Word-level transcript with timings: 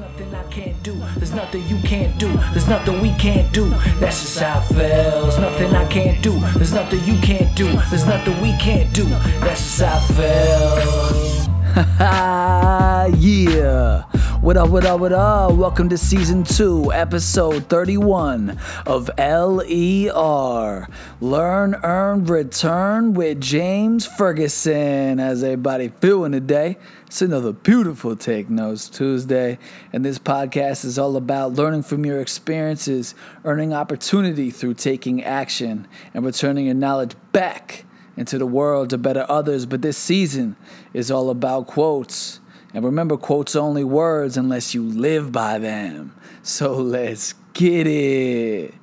Nothing 0.00 0.34
I 0.34 0.42
can't 0.44 0.82
do. 0.82 0.94
There's 1.16 1.34
nothing 1.34 1.66
you 1.68 1.78
can't 1.82 2.18
do. 2.18 2.32
There's 2.52 2.66
nothing 2.66 3.00
we 3.02 3.12
can't 3.16 3.52
do. 3.52 3.68
That's 4.00 4.22
just 4.22 4.38
how 4.38 4.60
it 4.60 4.64
feels. 4.74 5.38
Nothing 5.38 5.74
I 5.74 5.86
can't 5.86 6.22
do. 6.22 6.38
There's 6.56 6.72
nothing 6.72 7.04
you 7.04 7.20
can't 7.20 7.54
do. 7.54 7.66
There's 7.90 8.06
nothing 8.06 8.40
we 8.40 8.56
can't 8.56 8.92
do. 8.94 9.04
That's 9.04 9.60
just 9.60 9.82
how 9.82 9.98
it 9.98 10.04
feels. 10.16 11.48
yeah. 13.22 14.04
What 14.42 14.56
up, 14.56 14.70
what 14.70 14.84
up, 14.84 14.98
what 14.98 15.12
up? 15.12 15.52
Welcome 15.52 15.88
to 15.90 15.96
season 15.96 16.42
two, 16.42 16.92
episode 16.92 17.68
31 17.68 18.58
of 18.84 19.08
LER 19.16 20.88
Learn, 21.20 21.74
Earn, 21.84 22.24
Return 22.24 23.14
with 23.14 23.40
James 23.40 24.04
Ferguson. 24.04 25.18
How's 25.18 25.44
everybody 25.44 25.90
feeling 26.00 26.32
today? 26.32 26.76
It's 27.06 27.22
another 27.22 27.52
beautiful 27.52 28.16
Take 28.16 28.50
Notes 28.50 28.88
Tuesday, 28.88 29.60
and 29.92 30.04
this 30.04 30.18
podcast 30.18 30.84
is 30.84 30.98
all 30.98 31.16
about 31.16 31.52
learning 31.52 31.84
from 31.84 32.04
your 32.04 32.20
experiences, 32.20 33.14
earning 33.44 33.72
opportunity 33.72 34.50
through 34.50 34.74
taking 34.74 35.22
action, 35.22 35.86
and 36.12 36.24
returning 36.24 36.64
your 36.64 36.74
knowledge 36.74 37.14
back 37.30 37.84
into 38.16 38.38
the 38.38 38.46
world 38.46 38.90
to 38.90 38.98
better 38.98 39.24
others. 39.28 39.66
But 39.66 39.82
this 39.82 39.96
season 39.96 40.56
is 40.92 41.12
all 41.12 41.30
about 41.30 41.68
quotes. 41.68 42.40
And 42.74 42.84
remember, 42.84 43.16
quotes 43.16 43.54
are 43.54 43.60
only 43.60 43.84
words 43.84 44.36
unless 44.36 44.74
you 44.74 44.82
live 44.82 45.30
by 45.30 45.58
them. 45.58 46.14
So 46.42 46.74
let's 46.74 47.34
get 47.52 47.86
it. 47.86 48.74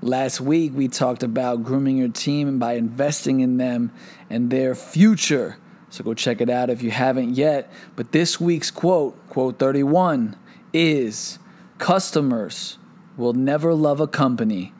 Last 0.00 0.40
week, 0.40 0.72
we 0.74 0.88
talked 0.88 1.22
about 1.22 1.62
grooming 1.62 1.96
your 1.96 2.08
team 2.08 2.58
by 2.58 2.74
investing 2.74 3.40
in 3.40 3.56
them 3.56 3.92
and 4.28 4.50
their 4.50 4.74
future. 4.74 5.56
So 5.90 6.02
go 6.04 6.12
check 6.14 6.40
it 6.40 6.50
out 6.50 6.70
if 6.70 6.82
you 6.82 6.90
haven't 6.90 7.36
yet. 7.36 7.72
But 7.96 8.12
this 8.12 8.40
week's 8.40 8.70
quote, 8.70 9.28
quote 9.28 9.58
31, 9.58 10.36
is 10.72 11.38
Customers 11.78 12.78
will 13.16 13.32
never 13.32 13.74
love 13.74 14.00
a 14.00 14.06
company 14.06 14.72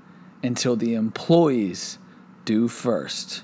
until 0.42 0.76
the 0.76 0.94
employees 0.94 1.98
do 2.44 2.68
first. 2.68 3.42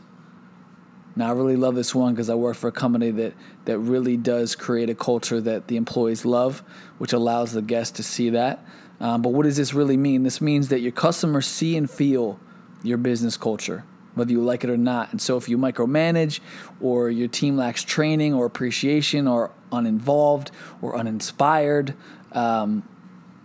Now, 1.14 1.28
I 1.28 1.32
really 1.32 1.56
love 1.56 1.74
this 1.74 1.94
one 1.94 2.14
because 2.14 2.30
I 2.30 2.36
work 2.36 2.56
for 2.56 2.68
a 2.68 2.72
company 2.72 3.10
that, 3.10 3.34
that 3.68 3.78
really 3.80 4.16
does 4.16 4.56
create 4.56 4.88
a 4.88 4.94
culture 4.94 5.42
that 5.42 5.66
the 5.66 5.76
employees 5.76 6.24
love, 6.24 6.62
which 6.96 7.12
allows 7.12 7.52
the 7.52 7.60
guests 7.60 7.98
to 7.98 8.02
see 8.02 8.30
that. 8.30 8.64
Um, 8.98 9.20
but 9.20 9.34
what 9.34 9.42
does 9.42 9.58
this 9.58 9.74
really 9.74 9.98
mean? 9.98 10.22
This 10.22 10.40
means 10.40 10.68
that 10.68 10.80
your 10.80 10.90
customers 10.90 11.46
see 11.46 11.76
and 11.76 11.88
feel 11.88 12.40
your 12.82 12.96
business 12.96 13.36
culture, 13.36 13.84
whether 14.14 14.32
you 14.32 14.40
like 14.42 14.64
it 14.64 14.70
or 14.70 14.78
not. 14.78 15.10
And 15.12 15.20
so, 15.20 15.36
if 15.36 15.50
you 15.50 15.58
micromanage, 15.58 16.40
or 16.80 17.10
your 17.10 17.28
team 17.28 17.58
lacks 17.58 17.84
training 17.84 18.32
or 18.32 18.46
appreciation, 18.46 19.28
or 19.28 19.50
uninvolved, 19.70 20.50
or 20.80 20.96
uninspired, 20.96 21.94
um, 22.32 22.88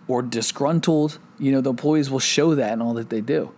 or 0.08 0.22
disgruntled, 0.22 1.20
you 1.38 1.52
know, 1.52 1.60
the 1.60 1.72
employees 1.72 2.10
will 2.10 2.20
show 2.20 2.56
that 2.56 2.72
in 2.72 2.82
all 2.82 2.94
that 2.94 3.10
they 3.10 3.20
do. 3.20 3.52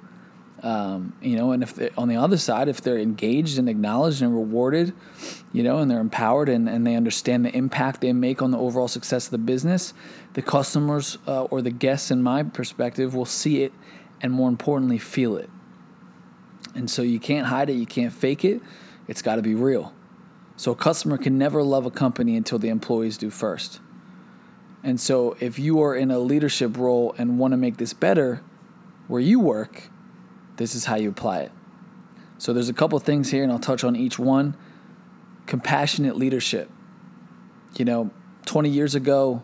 Um, 0.66 1.14
you 1.22 1.36
know, 1.36 1.52
and 1.52 1.62
if 1.62 1.78
on 1.96 2.08
the 2.08 2.16
other 2.16 2.38
side, 2.38 2.68
if 2.68 2.82
they're 2.82 2.98
engaged 2.98 3.60
and 3.60 3.70
acknowledged 3.70 4.24
and 4.24 4.34
rewarded, 4.34 4.94
you 5.54 5.62
know, 5.62 5.78
and 5.78 5.92
they're 5.92 6.00
empowered 6.00 6.50
and, 6.50 6.68
and 6.68 6.88
they 6.88 6.96
understand 6.96 7.46
the 7.46 7.56
impact 7.56 8.02
they 8.02 8.12
make 8.14 8.42
on 8.42 8.50
the 8.50 8.58
overall 8.58 8.88
success 8.88 9.26
of 9.26 9.32
the 9.32 9.38
business, 9.38 9.94
the 10.34 10.42
customers 10.42 11.20
uh, 11.28 11.44
or 11.44 11.62
the 11.62 11.70
guests, 11.70 12.10
in 12.10 12.24
my 12.24 12.42
perspective, 12.42 13.14
will 13.14 13.26
see 13.26 13.62
it 13.62 13.74
and 14.22 14.34
more 14.34 14.50
importantly, 14.50 14.98
feel 14.98 15.38
it. 15.38 15.52
And 16.74 16.90
so 16.90 17.04
you 17.04 17.20
can't 17.20 17.46
hide 17.46 17.70
it, 17.70 17.74
you 17.74 17.86
can't 17.86 18.12
fake 18.12 18.44
it, 18.44 18.60
it's 19.08 19.22
got 19.22 19.36
to 19.36 19.44
be 19.44 19.54
real. 19.54 19.94
So 20.58 20.72
a 20.72 20.76
customer 20.76 21.20
can 21.20 21.38
never 21.38 21.62
love 21.62 21.86
a 21.86 21.92
company 21.92 22.36
until 22.36 22.58
the 22.58 22.70
employees 22.70 23.20
do 23.20 23.30
first. 23.30 23.82
And 24.84 25.00
so 25.00 25.38
if 25.40 25.60
you 25.60 25.80
are 25.84 25.96
in 25.96 26.10
a 26.10 26.18
leadership 26.18 26.76
role 26.76 27.14
and 27.20 27.38
want 27.38 27.52
to 27.52 27.58
make 27.58 27.78
this 27.78 27.94
better 27.94 28.42
where 29.08 29.22
you 29.22 29.40
work, 29.40 29.92
this 30.58 30.76
is 30.76 30.86
how 30.86 30.96
you 30.96 31.10
apply 31.10 31.40
it. 31.40 31.52
So 32.38 32.54
there's 32.54 32.70
a 32.70 32.74
couple 32.74 32.98
things 33.00 33.32
here, 33.32 33.44
and 33.44 33.52
I'll 33.52 33.60
touch 33.60 33.84
on 33.84 33.96
each 33.96 34.20
one. 34.20 34.56
Compassionate 35.46 36.18
leadership. 36.18 36.70
You 37.78 37.86
know, 37.86 38.12
20 38.46 38.70
years 38.70 38.96
ago, 38.96 39.44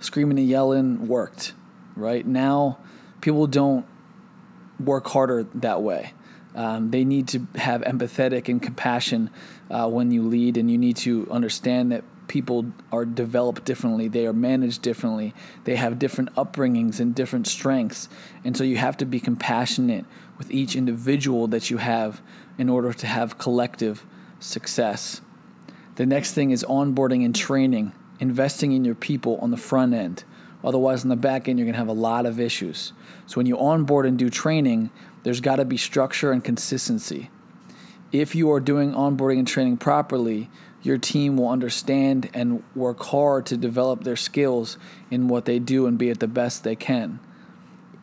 screaming 0.00 0.38
and 0.38 0.48
yelling 0.48 1.08
worked, 1.08 1.54
right? 1.94 2.26
Now, 2.26 2.78
people 3.20 3.46
don't 3.46 3.86
work 4.78 5.06
harder 5.08 5.46
that 5.54 5.82
way. 5.82 6.12
Um, 6.54 6.90
they 6.90 7.04
need 7.04 7.28
to 7.28 7.46
have 7.56 7.82
empathetic 7.82 8.48
and 8.48 8.62
compassion 8.62 9.30
uh, 9.70 9.88
when 9.88 10.10
you 10.10 10.22
lead, 10.22 10.56
and 10.56 10.70
you 10.70 10.78
need 10.78 10.96
to 10.98 11.28
understand 11.30 11.92
that 11.92 12.04
people 12.28 12.72
are 12.92 13.04
developed 13.04 13.64
differently, 13.64 14.08
they 14.08 14.26
are 14.26 14.32
managed 14.32 14.82
differently, 14.82 15.34
they 15.64 15.76
have 15.76 15.98
different 15.98 16.34
upbringings 16.34 17.00
and 17.00 17.14
different 17.14 17.46
strengths. 17.46 18.08
And 18.44 18.56
so 18.56 18.64
you 18.64 18.76
have 18.76 18.96
to 18.98 19.06
be 19.06 19.20
compassionate 19.20 20.04
with 20.38 20.50
each 20.50 20.76
individual 20.76 21.46
that 21.48 21.70
you 21.70 21.78
have 21.78 22.20
in 22.58 22.68
order 22.68 22.92
to 22.92 23.06
have 23.06 23.38
collective 23.38 24.04
success. 24.40 25.20
The 25.96 26.06
next 26.06 26.32
thing 26.32 26.50
is 26.50 26.64
onboarding 26.68 27.24
and 27.24 27.34
training, 27.34 27.92
investing 28.20 28.72
in 28.72 28.84
your 28.84 28.94
people 28.94 29.38
on 29.38 29.50
the 29.50 29.56
front 29.56 29.94
end. 29.94 30.24
Otherwise, 30.64 31.02
on 31.02 31.08
the 31.08 31.16
back 31.16 31.48
end, 31.48 31.58
you're 31.58 31.66
going 31.66 31.74
to 31.74 31.78
have 31.78 31.88
a 31.88 31.92
lot 31.92 32.26
of 32.26 32.40
issues. 32.40 32.92
So, 33.26 33.36
when 33.36 33.46
you 33.46 33.58
onboard 33.58 34.04
and 34.04 34.18
do 34.18 34.28
training, 34.28 34.90
there's 35.22 35.40
got 35.40 35.56
to 35.56 35.64
be 35.64 35.76
structure 35.76 36.32
and 36.32 36.42
consistency. 36.42 37.30
If 38.12 38.34
you 38.34 38.50
are 38.52 38.60
doing 38.60 38.92
onboarding 38.92 39.38
and 39.38 39.48
training 39.48 39.76
properly, 39.76 40.50
your 40.86 40.98
team 40.98 41.36
will 41.36 41.48
understand 41.48 42.30
and 42.32 42.62
work 42.74 43.02
hard 43.02 43.44
to 43.46 43.56
develop 43.56 44.04
their 44.04 44.16
skills 44.16 44.78
in 45.10 45.26
what 45.26 45.44
they 45.44 45.58
do 45.58 45.86
and 45.86 45.98
be 45.98 46.10
at 46.10 46.20
the 46.20 46.28
best 46.28 46.62
they 46.62 46.76
can. 46.76 47.18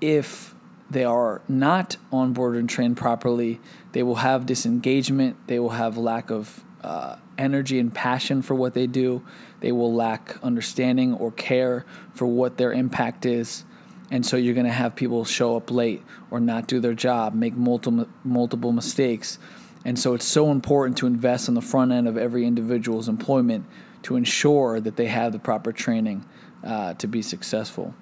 If 0.02 0.54
they 0.90 1.06
are 1.06 1.42
not 1.48 1.96
onboarded 2.12 2.60
and 2.60 2.70
trained 2.70 2.98
properly, 2.98 3.62
they 3.94 4.04
will 4.04 4.16
have 4.16 4.46
disengagement, 4.46 5.38
they 5.48 5.60
will 5.60 5.70
have 5.70 5.98
lack 5.98 6.30
of 6.30 6.64
uh, 6.84 7.16
energy 7.38 7.80
and 7.80 7.94
passion 7.94 8.42
for 8.42 8.54
what 8.54 8.74
they 8.74 8.86
do, 8.86 9.26
they 9.62 9.72
will 9.72 9.94
lack 9.94 10.38
understanding 10.44 11.14
or 11.14 11.32
care 11.32 11.86
for 12.14 12.26
what 12.26 12.58
their 12.58 12.74
impact 12.74 13.26
is. 13.26 13.64
And 14.12 14.26
so 14.26 14.36
you're 14.36 14.54
going 14.54 14.68
to 14.68 14.72
have 14.74 14.96
people 14.96 15.24
show 15.24 15.56
up 15.56 15.72
late 15.72 16.04
or 16.30 16.42
not 16.42 16.68
do 16.68 16.82
their 16.82 16.94
job, 16.94 17.34
make 17.34 17.56
multiple 17.56 18.08
multiple 18.26 18.74
mistakes 18.74 19.40
and 19.86 20.00
so 20.00 20.14
it's 20.14 20.26
so 20.26 20.52
important 20.52 20.98
to 20.98 21.08
invest 21.08 21.50
on 21.50 21.56
the 21.56 21.62
front 21.62 21.92
end 21.92 22.08
of 22.08 22.18
every 22.18 22.46
individual's 22.46 23.10
employment 23.10 23.66
to 24.04 24.16
ensure 24.16 24.80
that 24.80 24.96
they 24.96 25.08
have 25.08 25.32
the 25.32 25.40
proper 25.40 25.72
training 25.72 26.26
uh, 26.64 26.94
to 26.96 27.08
be 27.08 27.22
successful. 27.22 27.94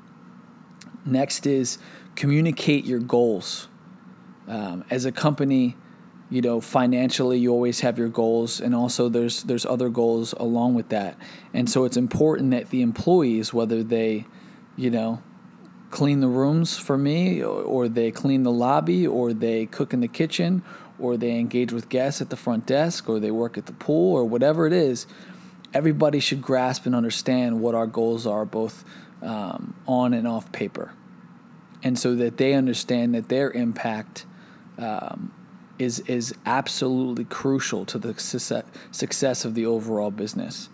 Next 1.05 1.45
is 1.47 1.77
communicate 2.15 2.85
your 2.85 2.99
goals. 2.99 3.67
Um, 4.47 4.83
as 4.89 5.05
a 5.05 5.11
company, 5.11 5.75
you 6.29 6.41
know, 6.41 6.61
financially, 6.61 7.39
you 7.39 7.51
always 7.51 7.81
have 7.81 7.97
your 7.97 8.07
goals, 8.07 8.61
and 8.61 8.73
also 8.73 9.09
there's 9.09 9.43
there's 9.43 9.65
other 9.65 9.89
goals 9.89 10.33
along 10.33 10.75
with 10.75 10.89
that. 10.89 11.17
And 11.53 11.69
so 11.69 11.83
it's 11.83 11.97
important 11.97 12.51
that 12.51 12.69
the 12.69 12.81
employees, 12.81 13.53
whether 13.53 13.83
they, 13.83 14.25
you 14.77 14.89
know, 14.89 15.21
clean 15.89 16.21
the 16.21 16.27
rooms 16.27 16.77
for 16.77 16.97
me, 16.97 17.43
or, 17.43 17.61
or 17.61 17.89
they 17.89 18.11
clean 18.11 18.43
the 18.43 18.51
lobby, 18.51 19.05
or 19.05 19.33
they 19.33 19.65
cook 19.65 19.93
in 19.93 19.99
the 19.99 20.07
kitchen, 20.07 20.63
or 21.01 21.17
they 21.17 21.37
engage 21.39 21.73
with 21.73 21.89
guests 21.89 22.21
at 22.21 22.29
the 22.29 22.35
front 22.35 22.65
desk, 22.65 23.09
or 23.09 23.19
they 23.19 23.31
work 23.31 23.57
at 23.57 23.65
the 23.65 23.73
pool, 23.73 24.15
or 24.15 24.23
whatever 24.23 24.67
it 24.67 24.73
is, 24.73 25.07
everybody 25.73 26.19
should 26.19 26.41
grasp 26.41 26.85
and 26.85 26.95
understand 26.95 27.59
what 27.59 27.75
our 27.75 27.87
goals 27.87 28.27
are, 28.27 28.45
both 28.45 28.85
um, 29.21 29.75
on 29.87 30.13
and 30.13 30.27
off 30.27 30.51
paper. 30.51 30.93
And 31.83 31.97
so 31.97 32.15
that 32.15 32.37
they 32.37 32.53
understand 32.53 33.15
that 33.15 33.29
their 33.29 33.51
impact 33.51 34.25
um, 34.77 35.33
is, 35.79 35.99
is 36.01 36.33
absolutely 36.45 37.25
crucial 37.25 37.85
to 37.85 37.97
the 37.97 38.17
success, 38.19 38.63
success 38.91 39.45
of 39.45 39.55
the 39.55 39.65
overall 39.65 40.11
business. 40.11 40.69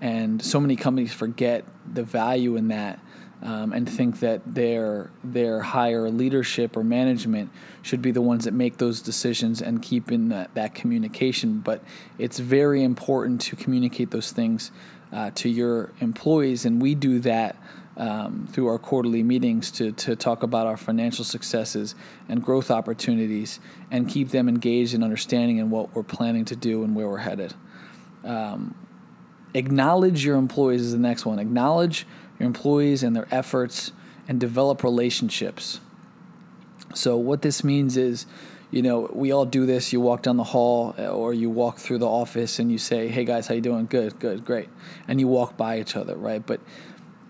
And 0.00 0.40
so 0.42 0.60
many 0.60 0.76
companies 0.76 1.12
forget 1.12 1.64
the 1.92 2.04
value 2.04 2.56
in 2.56 2.68
that 2.68 3.00
um, 3.42 3.72
and 3.72 3.88
think 3.88 4.20
that 4.20 4.40
their 4.46 5.10
their 5.22 5.60
higher 5.60 6.08
leadership 6.08 6.76
or 6.76 6.84
management 6.84 7.50
should 7.82 8.00
be 8.00 8.10
the 8.10 8.22
ones 8.22 8.44
that 8.44 8.54
make 8.54 8.78
those 8.78 9.02
decisions 9.02 9.60
and 9.60 9.82
keep 9.82 10.10
in 10.10 10.30
that, 10.30 10.54
that 10.54 10.74
communication. 10.74 11.60
But 11.60 11.82
it's 12.18 12.38
very 12.38 12.82
important 12.82 13.40
to 13.42 13.56
communicate 13.56 14.10
those 14.10 14.32
things 14.32 14.70
uh, 15.12 15.30
to 15.36 15.48
your 15.48 15.92
employees, 16.00 16.64
and 16.64 16.80
we 16.80 16.94
do 16.94 17.20
that. 17.20 17.56
Um, 17.96 18.48
through 18.50 18.66
our 18.66 18.78
quarterly 18.80 19.22
meetings 19.22 19.70
to, 19.70 19.92
to 19.92 20.16
talk 20.16 20.42
about 20.42 20.66
our 20.66 20.76
financial 20.76 21.24
successes 21.24 21.94
and 22.28 22.42
growth 22.42 22.68
opportunities 22.68 23.60
and 23.88 24.08
keep 24.08 24.30
them 24.30 24.48
engaged 24.48 24.94
and 24.94 25.04
understanding 25.04 25.58
in 25.58 25.70
what 25.70 25.94
we're 25.94 26.02
planning 26.02 26.44
to 26.46 26.56
do 26.56 26.82
and 26.82 26.96
where 26.96 27.08
we're 27.08 27.18
headed. 27.18 27.54
Um, 28.24 28.74
acknowledge 29.54 30.24
your 30.24 30.36
employees 30.36 30.80
is 30.80 30.90
the 30.90 30.98
next 30.98 31.24
one. 31.24 31.38
Acknowledge 31.38 32.04
your 32.38 32.46
employees 32.46 33.02
and 33.02 33.14
their 33.14 33.28
efforts 33.30 33.92
and 34.28 34.40
develop 34.40 34.82
relationships. 34.82 35.80
So 36.94 37.16
what 37.16 37.42
this 37.42 37.64
means 37.64 37.96
is, 37.96 38.26
you 38.70 38.82
know, 38.82 39.10
we 39.12 39.32
all 39.32 39.44
do 39.44 39.66
this. 39.66 39.92
You 39.92 40.00
walk 40.00 40.22
down 40.22 40.36
the 40.36 40.44
hall 40.44 40.94
uh, 40.98 41.06
or 41.06 41.32
you 41.32 41.50
walk 41.50 41.78
through 41.78 41.98
the 41.98 42.08
office 42.08 42.58
and 42.58 42.72
you 42.72 42.78
say, 42.78 43.08
"Hey 43.08 43.24
guys, 43.24 43.46
how 43.46 43.54
you 43.54 43.60
doing? 43.60 43.86
Good, 43.86 44.18
good, 44.18 44.44
great." 44.44 44.68
And 45.06 45.20
you 45.20 45.28
walk 45.28 45.56
by 45.56 45.78
each 45.80 45.96
other, 45.96 46.16
right? 46.16 46.44
But 46.44 46.60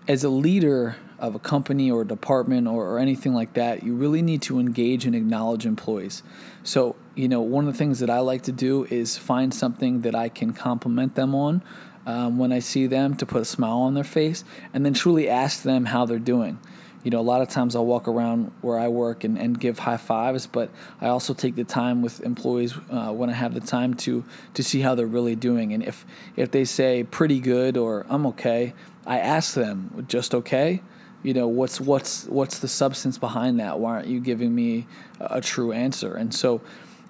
as 0.07 0.23
a 0.23 0.29
leader 0.29 0.95
of 1.19 1.35
a 1.35 1.39
company 1.39 1.89
or 1.89 2.01
a 2.01 2.07
department 2.07 2.67
or, 2.67 2.85
or 2.87 2.99
anything 2.99 3.33
like 3.33 3.53
that, 3.53 3.83
you 3.83 3.95
really 3.95 4.21
need 4.21 4.41
to 4.43 4.59
engage 4.59 5.05
and 5.05 5.15
acknowledge 5.15 5.65
employees. 5.65 6.23
So, 6.63 6.95
you 7.15 7.27
know, 7.27 7.41
one 7.41 7.67
of 7.67 7.73
the 7.73 7.77
things 7.77 7.99
that 7.99 8.09
I 8.09 8.19
like 8.19 8.43
to 8.43 8.51
do 8.51 8.85
is 8.85 9.17
find 9.17 9.53
something 9.53 10.01
that 10.01 10.13
I 10.13 10.29
can 10.29 10.51
compliment 10.53 11.15
them 11.15 11.33
on 11.33 11.61
um, 12.05 12.37
when 12.37 12.51
I 12.51 12.59
see 12.59 12.87
them 12.87 13.15
to 13.17 13.25
put 13.25 13.41
a 13.41 13.45
smile 13.45 13.79
on 13.79 13.93
their 13.93 14.03
face 14.03 14.43
and 14.73 14.85
then 14.85 14.93
truly 14.93 15.29
ask 15.29 15.63
them 15.63 15.85
how 15.85 16.05
they're 16.05 16.19
doing. 16.19 16.59
You 17.03 17.11
know, 17.11 17.19
a 17.19 17.21
lot 17.21 17.41
of 17.41 17.49
times 17.49 17.75
I'll 17.75 17.85
walk 17.85 18.07
around 18.07 18.51
where 18.61 18.79
I 18.79 18.87
work 18.87 19.23
and, 19.23 19.37
and 19.37 19.59
give 19.59 19.77
high 19.77 19.97
fives, 19.97 20.47
but 20.47 20.71
I 20.99 21.07
also 21.09 21.35
take 21.35 21.55
the 21.55 21.63
time 21.63 22.01
with 22.01 22.19
employees 22.21 22.73
uh, 22.89 23.11
when 23.11 23.29
I 23.29 23.33
have 23.33 23.53
the 23.53 23.59
time 23.59 23.93
to 24.05 24.23
to 24.55 24.63
see 24.63 24.81
how 24.81 24.95
they're 24.95 25.05
really 25.05 25.35
doing. 25.35 25.71
And 25.71 25.83
if 25.83 26.03
if 26.35 26.49
they 26.49 26.65
say 26.65 27.03
pretty 27.03 27.39
good 27.39 27.77
or 27.77 28.07
I'm 28.09 28.25
okay, 28.27 28.73
I 29.05 29.19
ask 29.19 29.53
them 29.53 30.05
just 30.07 30.33
okay. 30.33 30.81
You 31.21 31.35
know, 31.35 31.47
what's 31.47 31.79
what's 31.79 32.25
what's 32.25 32.57
the 32.57 32.67
substance 32.67 33.19
behind 33.19 33.59
that? 33.59 33.79
Why 33.79 33.91
aren't 33.97 34.07
you 34.07 34.19
giving 34.19 34.55
me 34.55 34.87
a, 35.19 35.37
a 35.37 35.41
true 35.41 35.71
answer? 35.71 36.15
And 36.15 36.33
so 36.33 36.61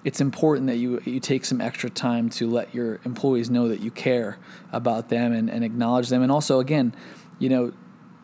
it's 0.06 0.20
important 0.20 0.68
that 0.68 0.76
you 0.76 1.02
you 1.04 1.18
take 1.18 1.44
some 1.44 1.60
extra 1.60 1.90
time 1.90 2.30
to 2.30 2.48
let 2.48 2.72
your 2.72 3.00
employees 3.04 3.50
know 3.50 3.66
that 3.66 3.80
you 3.80 3.90
care 3.90 4.38
about 4.72 5.08
them 5.08 5.32
and, 5.32 5.50
and 5.50 5.64
acknowledge 5.64 6.10
them. 6.10 6.22
And 6.22 6.30
also 6.30 6.60
again 6.60 6.94
you 7.40 7.48
know 7.48 7.72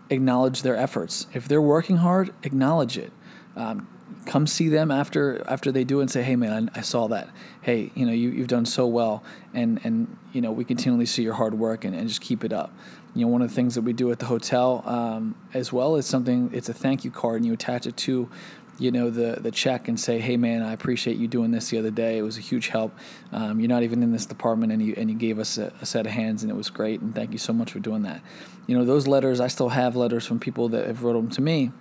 acknowledge 0.08 0.62
their 0.62 0.76
efforts. 0.76 1.26
If 1.34 1.48
they're 1.48 1.60
working 1.60 1.96
hard 1.96 2.32
acknowledge 2.44 2.96
it. 2.96 3.12
Um, 3.56 3.88
come 4.26 4.46
see 4.46 4.68
them 4.68 4.92
after 4.92 5.44
after 5.48 5.72
they 5.72 5.82
do 5.82 5.98
it 5.98 6.02
and 6.02 6.10
say 6.10 6.22
hey 6.22 6.36
man 6.36 6.70
I, 6.72 6.78
I 6.78 6.82
saw 6.82 7.08
that. 7.08 7.28
Hey 7.62 7.90
you 7.96 8.06
know 8.06 8.12
you, 8.12 8.30
you've 8.30 8.46
done 8.46 8.64
so 8.64 8.86
well. 8.86 9.24
And 9.52 9.80
and 9.82 10.16
you 10.32 10.40
know 10.40 10.52
we 10.52 10.64
continually 10.64 11.06
see 11.06 11.24
your 11.24 11.34
hard 11.34 11.54
work 11.54 11.84
and, 11.84 11.96
and 11.96 12.06
just 12.06 12.20
keep 12.20 12.44
it 12.44 12.52
up. 12.52 12.72
You 13.12 13.26
know 13.26 13.32
one 13.32 13.42
of 13.42 13.48
the 13.48 13.54
things 13.56 13.74
that 13.74 13.82
we 13.82 13.92
do 13.92 14.12
at 14.12 14.20
the 14.20 14.26
hotel 14.26 14.84
um, 14.86 15.34
as 15.52 15.72
well 15.72 15.96
is 15.96 16.06
something 16.06 16.48
it's 16.52 16.68
a 16.68 16.74
thank 16.74 17.04
you 17.04 17.10
card 17.10 17.38
and 17.38 17.46
you 17.46 17.52
attach 17.54 17.86
it 17.86 17.96
to 17.96 18.30
you 18.78 18.90
know 18.90 19.10
the 19.10 19.38
the 19.40 19.50
check 19.50 19.88
and 19.88 19.98
say, 19.98 20.18
"Hey 20.18 20.36
man, 20.36 20.62
I 20.62 20.72
appreciate 20.72 21.16
you 21.16 21.28
doing 21.28 21.50
this 21.50 21.70
the 21.70 21.78
other 21.78 21.90
day. 21.90 22.18
It 22.18 22.22
was 22.22 22.36
a 22.36 22.40
huge 22.40 22.68
help. 22.68 22.96
Um, 23.30 23.60
you're 23.60 23.68
not 23.68 23.82
even 23.82 24.02
in 24.02 24.12
this 24.12 24.26
department, 24.26 24.72
and 24.72 24.82
you 24.82 24.94
and 24.96 25.10
you 25.10 25.16
gave 25.16 25.38
us 25.38 25.58
a, 25.58 25.72
a, 25.80 25.86
set 25.86 26.06
of 26.06 26.12
hands, 26.12 26.42
and 26.42 26.50
it 26.50 26.54
was 26.54 26.70
great. 26.70 27.00
And 27.00 27.14
thank 27.14 27.32
you 27.32 27.38
so 27.38 27.52
much 27.52 27.72
for 27.72 27.80
doing 27.80 28.02
that. 28.02 28.22
You 28.66 28.76
know 28.76 28.84
those 28.84 29.06
letters. 29.06 29.40
I 29.40 29.48
still 29.48 29.70
have 29.70 29.96
letters 29.96 30.26
from 30.26 30.40
people 30.40 30.68
that 30.70 30.86
have 30.86 31.02
wrote 31.02 31.14
them 31.14 31.30
to 31.30 31.42
me. 31.42 31.72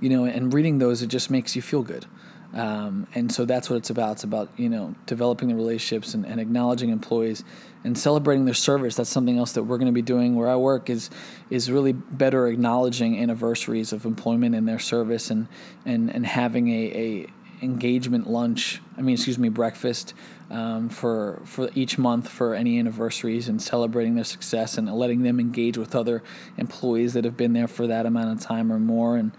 You 0.00 0.08
know, 0.08 0.24
and 0.24 0.52
reading 0.52 0.78
those, 0.78 1.02
it 1.02 1.08
just 1.08 1.30
makes 1.30 1.54
you 1.54 1.62
feel 1.62 1.82
good. 1.82 2.06
Um, 2.54 3.06
and 3.14 3.32
so 3.32 3.46
that's 3.46 3.70
what 3.70 3.76
it's 3.76 3.90
about. 3.90 4.12
It's 4.12 4.24
about 4.24 4.50
you 4.56 4.68
know 4.68 4.94
developing 5.06 5.48
the 5.48 5.54
relationships 5.54 6.12
and, 6.12 6.26
and, 6.26 6.38
acknowledging 6.38 6.90
employees 6.90 7.44
and 7.82 7.96
celebrating 7.96 8.44
their 8.44 8.54
service. 8.54 8.96
That's 8.96 9.08
something 9.08 9.38
else 9.38 9.52
that 9.52 9.62
we're 9.62 9.78
going 9.78 9.86
to 9.86 9.92
be 9.92 10.02
doing 10.02 10.34
where 10.34 10.48
I 10.48 10.56
work 10.56 10.90
is 10.90 11.08
is 11.48 11.70
really 11.70 11.92
better 11.92 12.46
acknowledging 12.46 13.18
anniversaries 13.18 13.92
of 13.92 14.04
employment 14.04 14.54
and 14.54 14.68
their 14.68 14.78
service 14.78 15.30
and 15.30 15.48
and 15.86 16.14
and 16.14 16.26
having 16.26 16.68
a, 16.68 16.92
a 16.94 17.26
engagement 17.62 18.28
lunch. 18.28 18.82
I 18.98 19.00
mean, 19.00 19.14
excuse 19.14 19.38
me, 19.38 19.48
breakfast 19.48 20.12
um, 20.50 20.90
for 20.90 21.40
for 21.46 21.70
each 21.74 21.96
month 21.96 22.28
for 22.28 22.54
any 22.54 22.78
anniversaries 22.78 23.48
and 23.48 23.62
celebrating 23.62 24.14
their 24.14 24.24
success 24.24 24.76
and 24.76 24.92
letting 24.92 25.22
them 25.22 25.40
engage 25.40 25.78
with 25.78 25.94
other 25.94 26.22
employees 26.58 27.14
that 27.14 27.24
have 27.24 27.36
been 27.38 27.54
there 27.54 27.68
for 27.68 27.86
that 27.86 28.04
amount 28.04 28.32
of 28.32 28.46
time 28.46 28.70
or 28.70 28.78
more. 28.78 29.16
And 29.16 29.32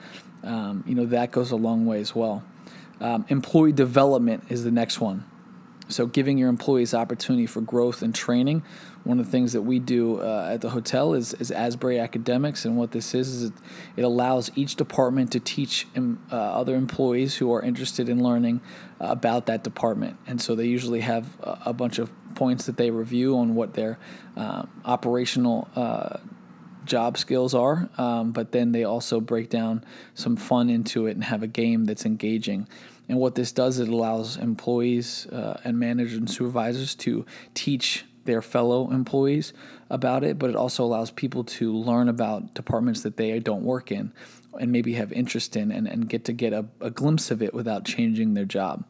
um, 0.44 0.84
you 0.88 0.96
know 0.96 1.06
that 1.06 1.32
goes 1.32 1.52
a 1.52 1.56
long 1.56 1.86
way 1.86 2.00
as 2.00 2.16
well. 2.16 2.44
Um, 3.04 3.26
employee 3.28 3.74
development 3.74 4.46
is 4.48 4.64
the 4.64 4.72
next 4.72 5.02
one. 5.02 5.26
So, 5.90 6.08
giving 6.08 6.38
your 6.38 6.48
employees 6.48 6.94
opportunity 6.94 7.46
for 7.46 7.60
growth 7.60 8.02
and 8.02 8.16
training. 8.16 8.64
One 9.04 9.20
of 9.20 9.26
the 9.26 9.32
things 9.32 9.52
that 9.52 9.64
we 9.64 9.80
do 9.80 10.22
uh, 10.22 10.52
at 10.54 10.62
the 10.62 10.70
hotel 10.70 11.14
is, 11.14 11.34
is 11.34 11.52
Asbury 11.52 12.00
Academics, 12.00 12.64
and 12.64 12.78
what 12.78 12.92
this 12.92 13.14
is 13.14 13.28
is 13.28 13.44
it, 13.50 13.54
it 13.98 14.02
allows 14.04 14.50
each 14.56 14.78
department 14.78 15.34
to 15.34 15.42
teach 15.42 15.86
uh, 15.98 16.36
other 16.36 16.76
employees 16.76 17.36
who 17.36 17.52
are 17.54 17.62
interested 17.62 18.08
in 18.08 18.24
learning 18.24 18.62
uh, 19.02 19.08
about 19.08 19.48
that 19.48 19.66
department. 19.66 20.18
And 20.26 20.42
so 20.42 20.56
they 20.56 20.68
usually 20.68 21.02
have 21.02 21.28
a, 21.42 21.60
a, 21.66 21.74
bunch 21.74 22.00
of 22.00 22.14
points 22.34 22.66
that 22.68 22.78
they 22.78 22.90
review 22.90 23.38
on 23.38 23.54
what 23.54 23.74
their 23.74 24.00
um, 24.38 24.70
operational 24.86 25.68
uh, 25.76 26.18
job 26.86 27.18
skills 27.18 27.54
are, 27.54 27.90
um, 27.98 28.32
but 28.32 28.54
then 28.54 28.72
they 28.72 28.86
also 28.86 29.20
break 29.20 29.50
down 29.50 29.84
some 30.14 30.38
fun 30.38 30.70
into 30.70 31.08
it 31.08 31.12
and 31.12 31.26
have 31.26 31.44
a 31.44 31.48
game 31.48 31.84
that's 31.86 32.06
engaging. 32.06 32.68
And 33.10 33.20
what 33.20 33.36
this 33.36 33.52
does, 33.52 33.80
it 33.80 33.90
allows 33.90 34.38
employees 34.38 35.28
uh, 35.28 35.60
and 35.64 35.78
managers 35.78 36.18
and 36.18 36.30
supervisors 36.30 36.96
to 36.96 37.26
teach 37.54 38.06
their 38.26 38.42
fellow 38.42 38.90
employees 38.92 39.54
about 39.90 40.24
it, 40.24 40.40
but 40.40 40.50
it 40.50 40.56
also 40.56 40.84
allows 40.84 41.12
people 41.12 41.44
to 41.44 41.74
learn 41.74 42.08
about 42.08 42.54
departments 42.54 43.04
that 43.04 43.18
they 43.18 43.38
don't 43.40 43.64
work 43.64 43.92
in 43.92 44.14
and 44.60 44.72
maybe 44.72 44.94
have 44.94 45.12
interest 45.12 45.56
in 45.56 45.72
and, 45.72 45.88
and 45.88 46.08
get 46.08 46.26
to 46.26 46.34
get 46.34 46.54
a, 46.54 46.66
a 46.80 46.90
glimpse 46.90 47.32
of 47.32 47.42
it 47.42 47.54
without 47.54 47.84
changing 47.86 48.34
their 48.34 48.46
job. 48.46 48.86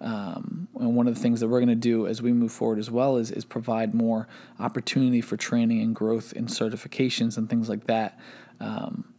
Um, 0.00 0.68
and 0.78 0.96
one 0.96 1.06
of 1.08 1.14
the 1.14 1.20
things 1.20 1.40
that 1.40 1.48
we're 1.48 1.58
going 1.58 1.68
to 1.68 1.74
do 1.74 2.06
as 2.06 2.22
we 2.22 2.32
move 2.32 2.52
forward 2.52 2.78
as 2.78 2.90
well 2.90 3.18
is, 3.18 3.30
is 3.30 3.44
provide 3.44 3.94
more 3.94 4.28
opportunity 4.58 5.20
for 5.20 5.36
training 5.36 5.82
and 5.82 5.94
growth 5.94 6.32
in 6.32 6.46
certifications 6.46 7.36
and 7.36 7.50
things 7.50 7.68
like 7.68 7.86
that 7.86 8.18
um, 8.60 9.09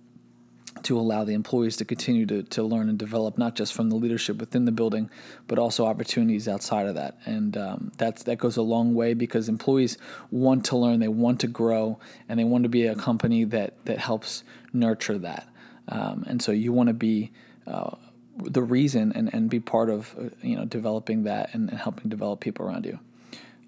to 0.86 1.00
allow 1.00 1.24
the 1.24 1.34
employees 1.34 1.78
to 1.78 1.86
continue 1.86 2.26
to, 2.26 2.44
to 2.44 2.64
learn 2.64 2.90
and 2.90 2.98
develop, 2.98 3.38
not 3.38 3.56
just 3.56 3.74
from 3.74 3.90
the 3.90 3.96
leadership 3.96 4.38
within 4.38 4.66
the 4.66 4.72
building, 4.72 5.10
but 5.48 5.60
also 5.60 5.86
opportunities 5.86 6.48
outside 6.48 6.88
of 6.88 6.96
that. 6.96 7.18
And 7.26 7.58
um, 7.58 7.92
that's, 7.98 8.24
that 8.24 8.38
goes 8.38 8.58
a 8.58 8.62
long 8.62 8.94
way 8.96 9.14
because 9.14 9.50
employees 9.50 9.98
want 10.30 10.66
to 10.66 10.78
learn, 10.78 11.00
they 11.00 11.08
want 11.08 11.40
to 11.42 11.48
grow, 11.48 12.00
and 12.28 12.40
they 12.40 12.44
want 12.44 12.64
to 12.64 12.70
be 12.70 12.86
a 12.86 12.96
company 12.96 13.44
that, 13.46 13.86
that 13.86 14.00
helps 14.00 14.44
nurture 14.74 15.18
that. 15.18 15.48
Um, 15.88 16.24
and 16.28 16.42
so 16.42 16.52
you 16.52 16.72
want 16.72 16.88
to 16.88 16.94
be 16.94 17.32
uh, 17.68 17.96
the 18.38 18.62
reason 18.62 19.12
and, 19.14 19.34
and 19.34 19.50
be 19.50 19.60
part 19.60 19.90
of 19.90 20.16
uh, 20.18 20.30
you 20.42 20.56
know 20.56 20.66
developing 20.66 21.24
that 21.24 21.54
and, 21.54 21.70
and 21.70 21.80
helping 21.80 22.10
develop 22.10 22.40
people 22.40 22.66
around 22.66 22.86
you. 22.86 23.00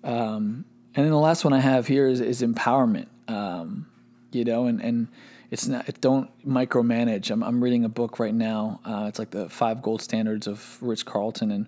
Um, 0.04 0.66
and 0.96 1.06
then 1.06 1.12
the 1.12 1.18
last 1.18 1.44
one 1.44 1.54
I 1.54 1.60
have 1.60 1.88
here 1.88 2.08
is, 2.08 2.20
is 2.20 2.42
empowerment. 2.42 3.08
Um, 3.28 3.88
you 4.32 4.44
know, 4.44 4.66
and, 4.66 4.82
and 4.82 5.08
it's 5.54 5.68
not 5.68 5.88
it 5.88 6.02
don't 6.02 6.32
micromanage. 6.44 7.30
I'm 7.30 7.44
I'm 7.44 7.64
reading 7.64 7.86
a 7.86 7.90
book 7.90 8.18
right 8.18 8.34
now. 8.34 8.80
Uh, 8.84 9.06
it's 9.08 9.20
like 9.20 9.30
the 9.30 9.48
five 9.50 9.84
gold 9.84 10.02
standards 10.02 10.48
of 10.48 10.80
Ritz 10.82 11.04
Carlton, 11.04 11.52
and 11.52 11.68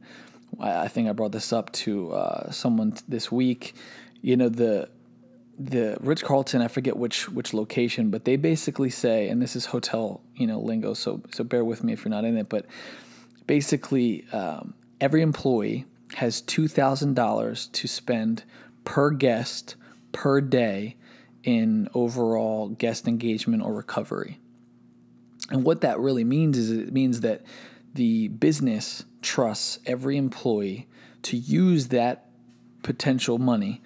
I, 0.59 0.85
I 0.85 0.87
think 0.87 1.07
I 1.07 1.11
brought 1.11 1.33
this 1.33 1.53
up 1.53 1.71
to 1.73 2.11
uh, 2.13 2.51
someone 2.51 2.95
this 3.07 3.31
week. 3.31 3.75
You 4.23 4.37
know 4.37 4.49
the 4.49 4.89
the 5.59 5.97
Ritz 6.01 6.23
Carlton, 6.23 6.63
I 6.63 6.67
forget 6.67 6.97
which 6.97 7.29
which 7.29 7.53
location, 7.53 8.09
but 8.09 8.25
they 8.25 8.37
basically 8.37 8.89
say, 8.89 9.29
and 9.29 9.39
this 9.39 9.55
is 9.55 9.67
hotel 9.67 10.21
you 10.35 10.47
know 10.47 10.59
lingo, 10.59 10.95
so 10.95 11.21
so 11.31 11.43
bear 11.43 11.63
with 11.63 11.83
me 11.83 11.93
if 11.93 12.03
you're 12.03 12.09
not 12.09 12.25
in 12.25 12.37
it, 12.37 12.49
but 12.49 12.65
basically 13.45 14.25
um, 14.31 14.73
every 14.99 15.21
employee 15.21 15.85
has 16.15 16.41
two 16.41 16.67
thousand 16.67 17.13
dollars 17.13 17.67
to 17.67 17.87
spend 17.87 18.45
per 18.83 19.11
guest 19.11 19.75
per 20.11 20.41
day 20.41 20.95
in 21.45 21.87
overall 21.93 22.69
guest 22.69 23.07
engagement 23.07 23.63
or 23.63 23.71
recovery. 23.71 24.39
And 25.51 25.63
what 25.63 25.81
that 25.81 25.99
really 25.99 26.23
means 26.23 26.57
is 26.57 26.71
it 26.71 26.91
means 26.91 27.21
that 27.21 27.43
the 27.93 28.29
business 28.29 29.05
trusts 29.21 29.79
every 29.85 30.17
employee 30.17 30.87
to 31.21 31.37
use 31.37 31.87
that 31.89 32.29
potential 32.81 33.37
money 33.37 33.81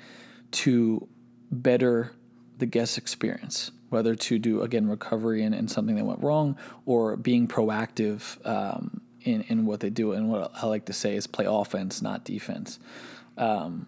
to 0.52 1.08
better 1.52 2.14
the 2.58 2.66
guest 2.66 2.98
experience, 2.98 3.72
whether 3.90 4.16
to 4.16 4.40
do, 4.40 4.62
again, 4.62 4.88
recovery 4.88 5.44
and, 5.44 5.54
and 5.54 5.70
something 5.70 5.96
that 5.98 6.06
went 6.06 6.22
wrong 6.24 6.58
or 6.86 7.18
being 7.18 7.48
proactive 7.48 8.46
um, 8.48 9.02
in, 9.22 9.42
in 9.44 9.66
what 9.66 9.82
they 9.82 9.90
do. 9.90 10.14
And 10.14 10.30
what 10.30 10.52
I 10.56 10.66
like 10.66 10.86
to 10.86 10.94
say 10.94 11.16
is 11.16 11.28
play 11.28 11.46
offense, 11.46 12.02
not 12.02 12.24
defense. 12.24 12.80
Um, 13.38 13.88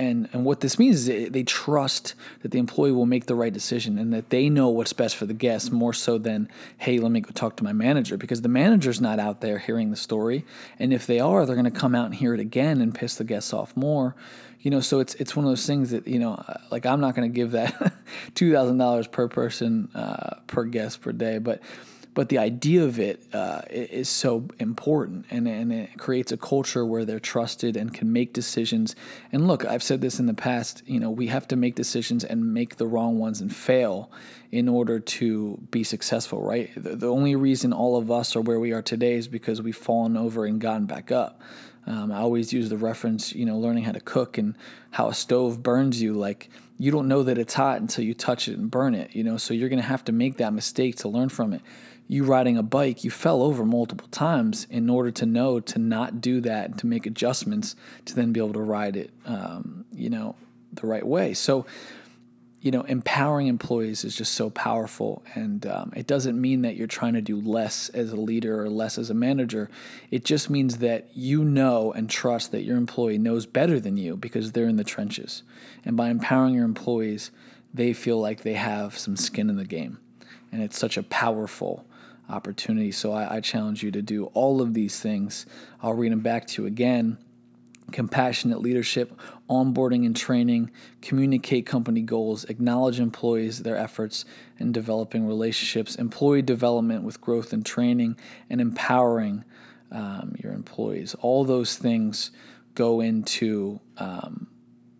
and, 0.00 0.30
and 0.32 0.46
what 0.46 0.60
this 0.60 0.78
means 0.78 1.06
is 1.06 1.30
they 1.30 1.42
trust 1.42 2.14
that 2.40 2.52
the 2.52 2.58
employee 2.58 2.90
will 2.90 3.04
make 3.04 3.26
the 3.26 3.34
right 3.34 3.52
decision 3.52 3.98
and 3.98 4.14
that 4.14 4.30
they 4.30 4.48
know 4.48 4.70
what's 4.70 4.94
best 4.94 5.14
for 5.14 5.26
the 5.26 5.34
guest 5.34 5.70
more 5.70 5.92
so 5.92 6.16
than, 6.16 6.48
hey, 6.78 6.98
let 6.98 7.12
me 7.12 7.20
go 7.20 7.30
talk 7.32 7.54
to 7.56 7.64
my 7.64 7.74
manager 7.74 8.16
because 8.16 8.40
the 8.40 8.48
manager's 8.48 8.98
not 8.98 9.18
out 9.18 9.42
there 9.42 9.58
hearing 9.58 9.90
the 9.90 9.98
story. 9.98 10.46
And 10.78 10.94
if 10.94 11.06
they 11.06 11.20
are, 11.20 11.44
they're 11.44 11.54
going 11.54 11.70
to 11.70 11.70
come 11.70 11.94
out 11.94 12.06
and 12.06 12.14
hear 12.14 12.32
it 12.32 12.40
again 12.40 12.80
and 12.80 12.94
piss 12.94 13.16
the 13.16 13.24
guests 13.24 13.52
off 13.52 13.76
more 13.76 14.16
you 14.62 14.70
know, 14.70 14.80
so 14.80 15.00
it's 15.00 15.14
it's 15.14 15.34
one 15.34 15.46
of 15.46 15.50
those 15.50 15.64
things 15.66 15.90
that 15.90 16.06
you 16.06 16.18
know, 16.18 16.34
uh, 16.34 16.58
like 16.70 16.84
I'm 16.84 17.00
not 17.00 17.14
going 17.14 17.26
to 17.26 17.34
give 17.34 17.52
that 17.52 17.94
two 18.34 18.52
thousand 18.52 18.76
dollars 18.76 19.06
per 19.06 19.26
person 19.26 19.88
uh, 19.94 20.34
per 20.48 20.64
guest 20.64 21.00
per 21.00 21.12
day, 21.12 21.38
but 21.38 21.62
but 22.14 22.28
the 22.28 22.38
idea 22.38 22.84
of 22.84 22.98
it 22.98 23.22
uh, 23.32 23.62
is 23.70 24.08
so 24.08 24.48
important 24.58 25.26
and, 25.30 25.46
and 25.46 25.72
it 25.72 25.96
creates 25.98 26.32
a 26.32 26.36
culture 26.36 26.84
where 26.84 27.04
they're 27.04 27.20
trusted 27.20 27.76
and 27.76 27.94
can 27.94 28.12
make 28.12 28.32
decisions. 28.32 28.96
And 29.32 29.46
look 29.46 29.64
i've 29.64 29.82
said 29.82 30.00
this 30.00 30.18
in 30.18 30.26
the 30.26 30.34
past 30.34 30.82
you 30.86 31.00
know 31.00 31.10
we 31.10 31.28
have 31.28 31.46
to 31.48 31.56
make 31.56 31.74
decisions 31.74 32.24
and 32.24 32.52
make 32.52 32.76
the 32.76 32.86
wrong 32.86 33.18
ones 33.18 33.40
and 33.40 33.54
fail 33.54 34.10
in 34.50 34.68
order 34.68 34.98
to 34.98 35.58
be 35.70 35.84
successful 35.84 36.42
right? 36.42 36.70
The, 36.76 36.96
the 36.96 37.08
only 37.08 37.36
reason 37.36 37.72
all 37.72 37.96
of 37.96 38.10
us 38.10 38.34
are 38.36 38.40
where 38.40 38.60
we 38.60 38.72
are 38.72 38.82
today 38.82 39.14
is 39.14 39.28
because 39.28 39.62
we've 39.62 39.76
fallen 39.76 40.16
over 40.16 40.44
and 40.44 40.60
gotten 40.60 40.86
back 40.86 41.12
up 41.12 41.40
Um, 41.90 42.12
I 42.12 42.18
always 42.18 42.52
use 42.52 42.68
the 42.68 42.76
reference, 42.76 43.34
you 43.34 43.44
know, 43.44 43.58
learning 43.58 43.82
how 43.82 43.90
to 43.90 44.00
cook 44.00 44.38
and 44.38 44.54
how 44.92 45.08
a 45.08 45.14
stove 45.14 45.60
burns 45.60 46.00
you. 46.00 46.14
Like 46.14 46.48
you 46.78 46.92
don't 46.92 47.08
know 47.08 47.24
that 47.24 47.36
it's 47.36 47.54
hot 47.54 47.80
until 47.80 48.04
you 48.04 48.14
touch 48.14 48.46
it 48.46 48.56
and 48.56 48.70
burn 48.70 48.94
it, 48.94 49.14
you 49.14 49.24
know. 49.24 49.36
So 49.36 49.54
you're 49.54 49.68
gonna 49.68 49.82
have 49.82 50.04
to 50.04 50.12
make 50.12 50.36
that 50.36 50.52
mistake 50.52 50.96
to 50.98 51.08
learn 51.08 51.30
from 51.30 51.52
it. 51.52 51.62
You 52.06 52.24
riding 52.24 52.56
a 52.56 52.62
bike, 52.62 53.02
you 53.02 53.10
fell 53.10 53.42
over 53.42 53.64
multiple 53.64 54.06
times 54.08 54.68
in 54.70 54.88
order 54.88 55.10
to 55.10 55.26
know 55.26 55.58
to 55.58 55.78
not 55.80 56.20
do 56.20 56.40
that 56.42 56.70
and 56.70 56.78
to 56.78 56.86
make 56.86 57.06
adjustments 57.06 57.74
to 58.04 58.14
then 58.14 58.32
be 58.32 58.38
able 58.38 58.52
to 58.52 58.62
ride 58.62 58.96
it, 58.96 59.10
um, 59.26 59.84
you 59.92 60.10
know, 60.10 60.36
the 60.72 60.86
right 60.86 61.06
way. 61.06 61.34
So 61.34 61.66
you 62.60 62.70
know, 62.70 62.82
empowering 62.82 63.46
employees 63.46 64.04
is 64.04 64.14
just 64.14 64.32
so 64.32 64.50
powerful. 64.50 65.22
And 65.34 65.66
um, 65.66 65.92
it 65.96 66.06
doesn't 66.06 66.38
mean 66.38 66.62
that 66.62 66.76
you're 66.76 66.86
trying 66.86 67.14
to 67.14 67.22
do 67.22 67.40
less 67.40 67.88
as 67.90 68.12
a 68.12 68.16
leader 68.16 68.62
or 68.62 68.68
less 68.68 68.98
as 68.98 69.08
a 69.08 69.14
manager. 69.14 69.70
It 70.10 70.26
just 70.26 70.50
means 70.50 70.78
that 70.78 71.08
you 71.14 71.42
know 71.42 71.90
and 71.92 72.10
trust 72.10 72.52
that 72.52 72.64
your 72.64 72.76
employee 72.76 73.16
knows 73.16 73.46
better 73.46 73.80
than 73.80 73.96
you 73.96 74.14
because 74.14 74.52
they're 74.52 74.68
in 74.68 74.76
the 74.76 74.84
trenches. 74.84 75.42
And 75.86 75.96
by 75.96 76.10
empowering 76.10 76.54
your 76.54 76.66
employees, 76.66 77.30
they 77.72 77.94
feel 77.94 78.20
like 78.20 78.42
they 78.42 78.54
have 78.54 78.98
some 78.98 79.16
skin 79.16 79.48
in 79.48 79.56
the 79.56 79.64
game. 79.64 79.98
And 80.52 80.62
it's 80.62 80.78
such 80.78 80.98
a 80.98 81.02
powerful 81.02 81.86
opportunity. 82.28 82.92
So 82.92 83.12
I, 83.12 83.36
I 83.36 83.40
challenge 83.40 83.82
you 83.82 83.90
to 83.92 84.02
do 84.02 84.26
all 84.34 84.60
of 84.60 84.74
these 84.74 85.00
things. 85.00 85.46
I'll 85.82 85.94
read 85.94 86.12
them 86.12 86.20
back 86.20 86.46
to 86.48 86.62
you 86.62 86.68
again 86.68 87.16
compassionate 87.90 88.60
leadership, 88.60 89.18
onboarding 89.48 90.06
and 90.06 90.16
training, 90.16 90.70
communicate 91.02 91.66
company 91.66 92.02
goals, 92.02 92.44
acknowledge 92.44 93.00
employees, 93.00 93.62
their 93.62 93.76
efforts 93.76 94.24
in 94.58 94.72
developing 94.72 95.26
relationships, 95.26 95.94
employee 95.96 96.42
development 96.42 97.04
with 97.04 97.20
growth 97.20 97.52
and 97.52 97.64
training, 97.64 98.16
and 98.48 98.60
empowering 98.60 99.44
um, 99.92 100.34
your 100.38 100.52
employees. 100.52 101.14
All 101.20 101.44
those 101.44 101.76
things 101.76 102.30
go 102.74 103.00
into, 103.00 103.80
um, 103.98 104.46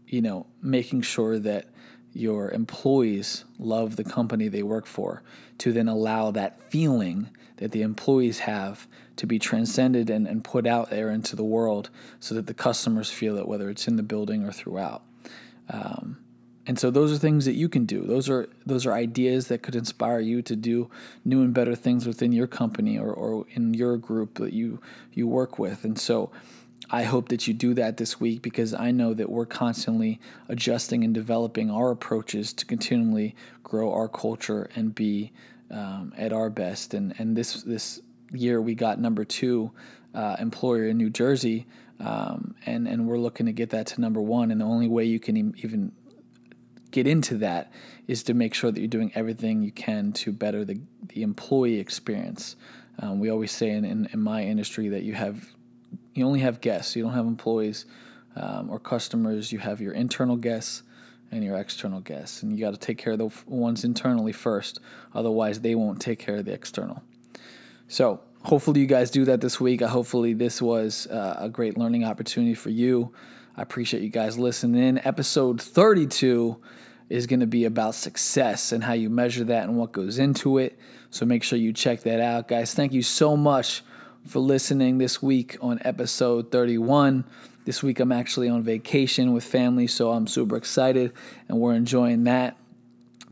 you 0.06 0.20
know, 0.20 0.46
making 0.62 1.02
sure 1.02 1.38
that 1.38 1.66
your 2.12 2.50
employees 2.50 3.44
love 3.58 3.96
the 3.96 4.04
company 4.04 4.48
they 4.48 4.62
work 4.62 4.86
for 4.86 5.22
to 5.58 5.72
then 5.72 5.88
allow 5.88 6.30
that 6.32 6.60
feeling 6.70 7.30
that 7.58 7.72
the 7.72 7.82
employees 7.82 8.40
have 8.40 8.88
to 9.20 9.26
be 9.26 9.38
transcended 9.38 10.08
and, 10.08 10.26
and 10.26 10.42
put 10.42 10.66
out 10.66 10.88
there 10.88 11.10
into 11.10 11.36
the 11.36 11.44
world 11.44 11.90
so 12.20 12.34
that 12.34 12.46
the 12.46 12.54
customers 12.54 13.10
feel 13.10 13.36
it, 13.36 13.46
whether 13.46 13.68
it's 13.68 13.86
in 13.86 13.96
the 13.96 14.02
building 14.02 14.46
or 14.46 14.50
throughout. 14.50 15.02
Um, 15.68 16.16
and 16.66 16.78
so 16.78 16.90
those 16.90 17.12
are 17.12 17.18
things 17.18 17.44
that 17.44 17.52
you 17.52 17.68
can 17.68 17.84
do. 17.84 18.00
Those 18.00 18.30
are 18.30 18.48
those 18.64 18.86
are 18.86 18.94
ideas 18.94 19.48
that 19.48 19.62
could 19.62 19.74
inspire 19.74 20.20
you 20.20 20.40
to 20.40 20.56
do 20.56 20.88
new 21.22 21.42
and 21.42 21.52
better 21.52 21.74
things 21.74 22.06
within 22.06 22.32
your 22.32 22.46
company 22.46 22.98
or, 22.98 23.12
or 23.12 23.44
in 23.50 23.74
your 23.74 23.98
group 23.98 24.38
that 24.38 24.54
you 24.54 24.80
you 25.12 25.28
work 25.28 25.58
with. 25.58 25.84
And 25.84 25.98
so 25.98 26.30
I 26.90 27.02
hope 27.02 27.28
that 27.28 27.46
you 27.46 27.52
do 27.52 27.74
that 27.74 27.98
this 27.98 28.18
week 28.20 28.40
because 28.40 28.72
I 28.72 28.90
know 28.90 29.12
that 29.12 29.28
we're 29.28 29.44
constantly 29.44 30.18
adjusting 30.48 31.04
and 31.04 31.12
developing 31.12 31.70
our 31.70 31.90
approaches 31.90 32.54
to 32.54 32.64
continually 32.64 33.36
grow 33.62 33.92
our 33.92 34.08
culture 34.08 34.70
and 34.74 34.94
be 34.94 35.32
um, 35.70 36.14
at 36.16 36.32
our 36.32 36.48
best. 36.48 36.94
And 36.94 37.14
and 37.18 37.36
this 37.36 37.62
this 37.64 38.00
year 38.32 38.60
we 38.60 38.74
got 38.74 39.00
number 39.00 39.24
two 39.24 39.72
uh, 40.14 40.36
employer 40.38 40.86
in 40.86 40.96
New 40.96 41.10
Jersey, 41.10 41.66
um, 41.98 42.54
and 42.66 42.88
and 42.88 43.06
we're 43.06 43.18
looking 43.18 43.46
to 43.46 43.52
get 43.52 43.70
that 43.70 43.86
to 43.88 44.00
number 44.00 44.20
one. 44.20 44.50
And 44.50 44.60
the 44.60 44.64
only 44.64 44.88
way 44.88 45.04
you 45.04 45.20
can 45.20 45.36
even 45.36 45.92
get 46.90 47.06
into 47.06 47.38
that 47.38 47.72
is 48.08 48.22
to 48.24 48.34
make 48.34 48.54
sure 48.54 48.72
that 48.72 48.80
you're 48.80 48.88
doing 48.88 49.12
everything 49.14 49.62
you 49.62 49.72
can 49.72 50.12
to 50.12 50.32
better 50.32 50.64
the 50.64 50.80
the 51.08 51.22
employee 51.22 51.78
experience. 51.78 52.56
Um, 52.98 53.18
we 53.18 53.30
always 53.30 53.50
say 53.50 53.70
in, 53.70 53.84
in, 53.84 54.08
in 54.12 54.20
my 54.20 54.42
industry 54.42 54.88
that 54.88 55.04
you 55.04 55.14
have 55.14 55.50
you 56.14 56.26
only 56.26 56.40
have 56.40 56.60
guests, 56.60 56.96
you 56.96 57.02
don't 57.02 57.14
have 57.14 57.26
employees 57.26 57.86
um, 58.36 58.70
or 58.70 58.78
customers. 58.78 59.52
You 59.52 59.58
have 59.58 59.80
your 59.80 59.92
internal 59.92 60.36
guests 60.36 60.82
and 61.30 61.44
your 61.44 61.56
external 61.56 62.00
guests. 62.00 62.42
And 62.42 62.52
you 62.52 62.64
got 62.64 62.72
to 62.72 62.78
take 62.78 62.98
care 62.98 63.12
of 63.12 63.18
the 63.18 63.30
ones 63.46 63.84
internally 63.84 64.32
first, 64.32 64.80
otherwise, 65.14 65.60
they 65.60 65.74
won't 65.74 66.00
take 66.00 66.18
care 66.18 66.36
of 66.36 66.44
the 66.44 66.52
external. 66.52 67.02
So, 67.90 68.20
hopefully, 68.44 68.80
you 68.80 68.86
guys 68.86 69.10
do 69.10 69.24
that 69.24 69.40
this 69.40 69.58
week. 69.58 69.80
Hopefully, 69.82 70.32
this 70.32 70.62
was 70.62 71.08
uh, 71.08 71.38
a 71.40 71.48
great 71.48 71.76
learning 71.76 72.04
opportunity 72.04 72.54
for 72.54 72.70
you. 72.70 73.12
I 73.56 73.62
appreciate 73.62 74.04
you 74.04 74.10
guys 74.10 74.38
listening 74.38 74.80
in. 74.80 75.04
Episode 75.04 75.60
32 75.60 76.56
is 77.08 77.26
going 77.26 77.40
to 77.40 77.48
be 77.48 77.64
about 77.64 77.96
success 77.96 78.70
and 78.70 78.84
how 78.84 78.92
you 78.92 79.10
measure 79.10 79.42
that 79.42 79.64
and 79.64 79.76
what 79.76 79.90
goes 79.90 80.20
into 80.20 80.56
it. 80.58 80.78
So, 81.10 81.26
make 81.26 81.42
sure 81.42 81.58
you 81.58 81.72
check 81.72 82.02
that 82.02 82.20
out, 82.20 82.46
guys. 82.46 82.74
Thank 82.74 82.92
you 82.92 83.02
so 83.02 83.36
much 83.36 83.82
for 84.24 84.38
listening 84.38 84.98
this 84.98 85.20
week 85.20 85.56
on 85.60 85.80
episode 85.84 86.52
31. 86.52 87.24
This 87.64 87.82
week 87.82 87.98
I'm 87.98 88.12
actually 88.12 88.48
on 88.48 88.62
vacation 88.62 89.32
with 89.32 89.42
family, 89.42 89.88
so 89.88 90.12
I'm 90.12 90.28
super 90.28 90.54
excited 90.54 91.12
and 91.48 91.58
we're 91.58 91.74
enjoying 91.74 92.22
that. 92.24 92.56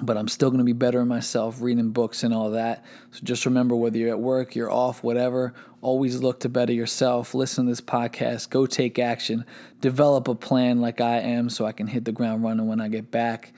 But 0.00 0.16
I'm 0.16 0.28
still 0.28 0.50
going 0.50 0.58
to 0.58 0.64
be 0.64 0.72
better 0.72 1.04
myself, 1.04 1.60
reading 1.60 1.90
books 1.90 2.22
and 2.22 2.32
all 2.32 2.50
that. 2.52 2.84
So 3.10 3.20
just 3.24 3.44
remember 3.44 3.74
whether 3.74 3.98
you're 3.98 4.10
at 4.10 4.20
work, 4.20 4.54
you're 4.54 4.70
off, 4.70 5.02
whatever, 5.02 5.54
always 5.80 6.20
look 6.20 6.40
to 6.40 6.48
better 6.48 6.72
yourself. 6.72 7.34
Listen 7.34 7.64
to 7.64 7.72
this 7.72 7.80
podcast, 7.80 8.50
go 8.50 8.64
take 8.64 8.98
action, 8.98 9.44
develop 9.80 10.28
a 10.28 10.36
plan 10.36 10.80
like 10.80 11.00
I 11.00 11.18
am 11.18 11.50
so 11.50 11.66
I 11.66 11.72
can 11.72 11.88
hit 11.88 12.04
the 12.04 12.12
ground 12.12 12.44
running 12.44 12.68
when 12.68 12.80
I 12.80 12.86
get 12.88 13.10
back. 13.10 13.52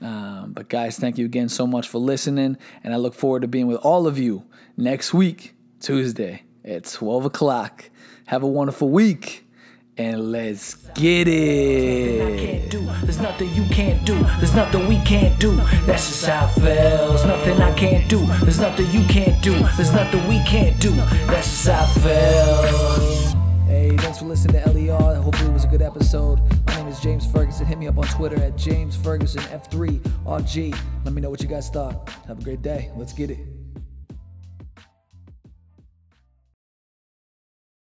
Um, 0.00 0.52
but 0.52 0.68
guys, 0.68 0.96
thank 0.96 1.18
you 1.18 1.26
again 1.26 1.48
so 1.48 1.66
much 1.66 1.88
for 1.88 1.98
listening, 1.98 2.56
and 2.82 2.94
I 2.94 2.96
look 2.96 3.14
forward 3.14 3.42
to 3.42 3.48
being 3.48 3.66
with 3.66 3.78
all 3.78 4.06
of 4.06 4.18
you 4.18 4.44
next 4.76 5.12
week, 5.12 5.54
Tuesday 5.80 6.44
at 6.64 6.84
12 6.84 7.26
o'clock. 7.26 7.90
Have 8.26 8.42
a 8.42 8.48
wonderful 8.48 8.88
week 8.88 9.44
and 10.00 10.32
let's 10.32 10.74
get 10.94 11.28
it. 11.28 12.70
There's 13.02 13.20
nothing 13.20 13.52
you 13.52 13.64
can't 13.64 14.04
do. 14.06 14.18
There's 14.38 14.54
nothing 14.54 14.88
we 14.88 14.98
can't 15.00 15.38
do. 15.38 15.56
That's 15.84 16.08
just 16.08 16.24
how 16.26 16.46
it 16.46 16.60
feels. 16.60 17.24
Nothing 17.24 17.60
I 17.60 17.74
can't 17.74 18.08
do. 18.08 18.24
There's 18.40 18.60
nothing 18.60 18.90
you 18.90 19.04
can't 19.08 19.42
do. 19.42 19.52
There's 19.76 19.92
nothing 19.92 20.26
we 20.26 20.42
can't 20.44 20.80
do. 20.80 20.90
That's 21.26 21.48
just 21.50 21.68
how 21.68 21.84
it 21.84 21.90
feels. 22.00 23.34
Hey, 23.66 23.96
thanks 23.98 24.18
for 24.18 24.24
listening 24.24 24.62
to 24.62 24.70
LER. 24.70 25.16
Hopefully, 25.16 25.50
it 25.50 25.52
was 25.52 25.64
a 25.64 25.68
good 25.68 25.82
episode. 25.82 26.40
My 26.66 26.76
name 26.76 26.88
is 26.88 27.00
James 27.00 27.30
Ferguson. 27.30 27.66
Hit 27.66 27.78
me 27.78 27.86
up 27.86 27.98
on 27.98 28.04
Twitter 28.04 28.36
at 28.42 28.56
James 28.56 28.96
Ferguson 28.96 29.42
F3RG. 29.42 30.78
Let 31.04 31.12
me 31.12 31.20
know 31.20 31.30
what 31.30 31.42
you 31.42 31.48
guys 31.48 31.68
thought. 31.68 32.08
Have 32.26 32.40
a 32.40 32.42
great 32.42 32.62
day. 32.62 32.90
Let's 32.96 33.12
get 33.12 33.30
it. 33.30 33.59